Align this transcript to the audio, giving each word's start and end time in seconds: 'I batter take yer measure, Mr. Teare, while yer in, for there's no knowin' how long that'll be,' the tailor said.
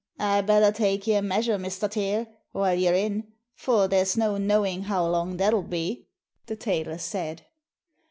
'I 0.19 0.41
batter 0.41 0.71
take 0.71 1.05
yer 1.05 1.21
measure, 1.21 1.59
Mr. 1.59 1.87
Teare, 1.87 2.25
while 2.53 2.73
yer 2.73 2.95
in, 2.95 3.27
for 3.53 3.87
there's 3.87 4.17
no 4.17 4.35
knowin' 4.39 4.81
how 4.85 5.05
long 5.05 5.37
that'll 5.37 5.61
be,' 5.61 6.07
the 6.47 6.55
tailor 6.55 6.97
said. 6.97 7.45